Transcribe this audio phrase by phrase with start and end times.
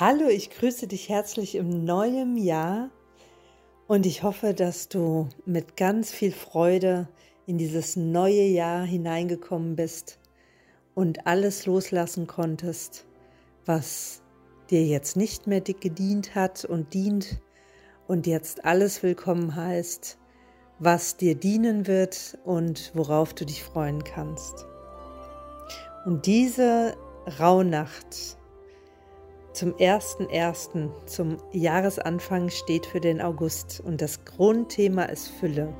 [0.00, 2.90] Hallo, ich grüße dich herzlich im neuen Jahr
[3.86, 7.06] und ich hoffe, dass du mit ganz viel Freude
[7.46, 10.18] in dieses neue Jahr hineingekommen bist
[10.96, 13.06] und alles loslassen konntest,
[13.66, 14.20] was
[14.68, 17.40] dir jetzt nicht mehr gedient hat und dient
[18.08, 20.18] und jetzt alles willkommen heißt,
[20.80, 24.66] was dir dienen wird und worauf du dich freuen kannst.
[26.04, 26.96] Und diese
[27.38, 28.38] Rauhnacht,
[29.54, 35.72] zum 1.1., zum Jahresanfang steht für den August und das Grundthema ist Fülle.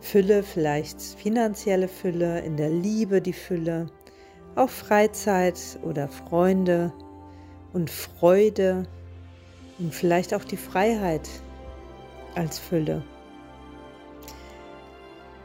[0.00, 3.86] Fülle, vielleicht finanzielle Fülle, in der Liebe die Fülle,
[4.56, 6.92] auch Freizeit oder Freunde
[7.72, 8.82] und Freude
[9.78, 11.28] und vielleicht auch die Freiheit
[12.34, 13.04] als Fülle.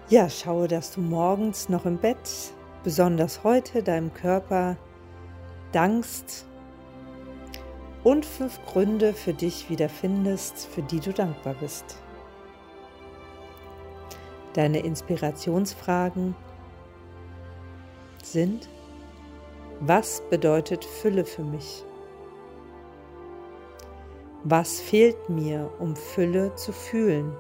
[0.10, 2.18] Ja, schaue, dass du morgens noch im Bett,
[2.84, 4.76] besonders heute, deinem Körper
[5.72, 6.47] dankst
[8.08, 11.98] und fünf Gründe für dich wieder findest, für die du dankbar bist.
[14.54, 16.34] Deine Inspirationsfragen
[18.24, 18.70] sind,
[19.82, 21.84] was bedeutet Fülle für mich?
[24.46, 27.36] Was fehlt mir, um Fülle zu fühlen?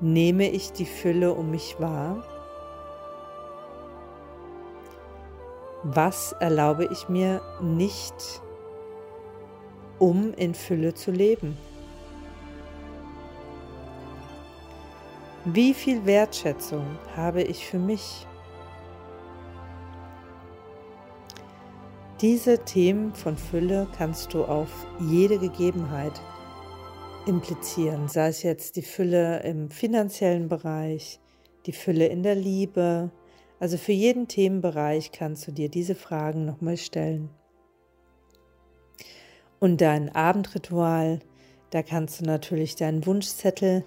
[0.00, 2.39] Nehme ich die Fülle um mich wahr?
[5.82, 8.42] Was erlaube ich mir nicht,
[9.98, 11.56] um in Fülle zu leben?
[15.46, 16.84] Wie viel Wertschätzung
[17.16, 18.26] habe ich für mich?
[22.20, 26.20] Diese Themen von Fülle kannst du auf jede Gegebenheit
[27.24, 31.20] implizieren, sei es jetzt die Fülle im finanziellen Bereich,
[31.64, 33.10] die Fülle in der Liebe,
[33.60, 37.28] also für jeden Themenbereich kannst du dir diese Fragen nochmal stellen.
[39.60, 41.20] Und dein Abendritual,
[41.68, 43.84] da kannst du natürlich deinen Wunschzettel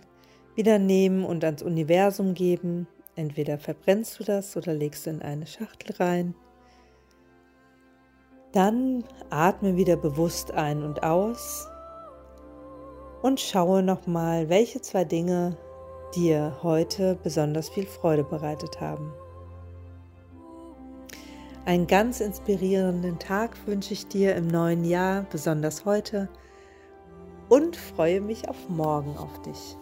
[0.55, 2.87] wieder nehmen und ans Universum geben.
[3.15, 6.35] Entweder verbrennst du das oder legst du in eine Schachtel rein.
[8.51, 11.67] Dann atme wieder bewusst ein und aus
[13.23, 15.57] und schaue nochmal, welche zwei Dinge
[16.13, 19.11] dir heute besonders viel Freude bereitet haben.
[21.65, 26.27] Einen ganz inspirierenden Tag wünsche ich dir im neuen Jahr, besonders heute,
[27.47, 29.77] und freue mich auf morgen auf dich.